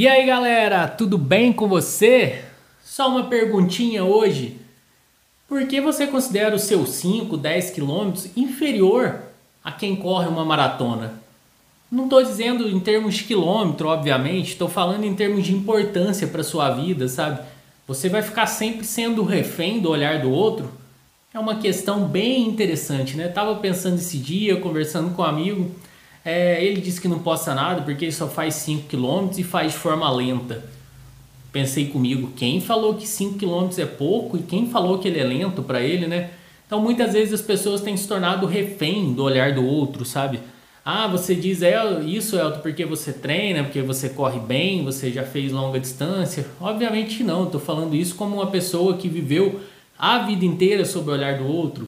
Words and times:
E 0.00 0.08
aí 0.08 0.24
galera, 0.24 0.88
tudo 0.88 1.18
bem 1.18 1.52
com 1.52 1.68
você? 1.68 2.42
Só 2.82 3.10
uma 3.10 3.24
perguntinha 3.24 4.02
hoje. 4.02 4.56
Por 5.46 5.66
que 5.66 5.78
você 5.78 6.06
considera 6.06 6.56
o 6.56 6.58
seu 6.58 6.86
5, 6.86 7.36
10 7.36 7.70
quilômetros 7.72 8.34
inferior 8.34 9.20
a 9.62 9.70
quem 9.70 9.94
corre 9.94 10.26
uma 10.26 10.42
maratona? 10.42 11.20
Não 11.92 12.04
estou 12.04 12.22
dizendo 12.22 12.66
em 12.66 12.80
termos 12.80 13.16
de 13.16 13.24
quilômetro, 13.24 13.88
obviamente, 13.88 14.52
estou 14.52 14.70
falando 14.70 15.04
em 15.04 15.14
termos 15.14 15.44
de 15.44 15.52
importância 15.52 16.26
para 16.26 16.42
sua 16.42 16.70
vida, 16.70 17.06
sabe? 17.06 17.38
Você 17.86 18.08
vai 18.08 18.22
ficar 18.22 18.46
sempre 18.46 18.86
sendo 18.86 19.22
refém 19.22 19.80
do 19.80 19.90
olhar 19.90 20.22
do 20.22 20.30
outro? 20.30 20.72
É 21.34 21.38
uma 21.38 21.56
questão 21.56 22.06
bem 22.06 22.48
interessante, 22.48 23.18
né? 23.18 23.28
Tava 23.28 23.54
pensando 23.56 23.96
esse 23.96 24.16
dia, 24.16 24.56
conversando 24.56 25.14
com 25.14 25.20
um 25.20 25.26
amigo, 25.26 25.70
é, 26.24 26.62
ele 26.64 26.80
disse 26.80 27.00
que 27.00 27.08
não 27.08 27.20
possa 27.20 27.54
nada 27.54 27.82
porque 27.82 28.04
ele 28.04 28.12
só 28.12 28.28
faz 28.28 28.54
5 28.54 28.88
km 28.88 29.30
e 29.38 29.42
faz 29.42 29.72
de 29.72 29.78
forma 29.78 30.10
lenta. 30.10 30.64
Pensei 31.52 31.86
comigo, 31.86 32.32
quem 32.36 32.60
falou 32.60 32.94
que 32.94 33.06
5 33.06 33.38
km 33.38 33.68
é 33.78 33.86
pouco 33.86 34.36
e 34.36 34.42
quem 34.42 34.68
falou 34.70 34.98
que 34.98 35.08
ele 35.08 35.18
é 35.18 35.24
lento 35.24 35.62
para 35.62 35.80
ele, 35.80 36.06
né? 36.06 36.30
Então 36.66 36.80
muitas 36.80 37.14
vezes 37.14 37.34
as 37.34 37.42
pessoas 37.42 37.80
têm 37.80 37.96
se 37.96 38.06
tornado 38.06 38.46
refém 38.46 39.12
do 39.12 39.24
olhar 39.24 39.52
do 39.54 39.64
outro, 39.64 40.04
sabe? 40.04 40.38
Ah, 40.84 41.06
você 41.06 41.34
diz 41.34 41.62
é 41.62 41.76
isso, 42.04 42.36
Elton, 42.36 42.60
porque 42.60 42.84
você 42.84 43.12
treina, 43.12 43.64
porque 43.64 43.82
você 43.82 44.08
corre 44.08 44.38
bem, 44.40 44.84
você 44.84 45.10
já 45.10 45.24
fez 45.24 45.52
longa 45.52 45.78
distância. 45.78 46.46
Obviamente 46.60 47.22
não, 47.22 47.44
estou 47.44 47.60
falando 47.60 47.94
isso 47.94 48.14
como 48.14 48.36
uma 48.36 48.46
pessoa 48.46 48.96
que 48.96 49.08
viveu 49.08 49.60
a 49.98 50.18
vida 50.20 50.44
inteira 50.44 50.84
sob 50.84 51.10
o 51.10 51.12
olhar 51.12 51.38
do 51.38 51.46
outro, 51.46 51.78